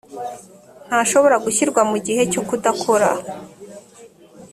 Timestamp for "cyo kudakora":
2.31-3.09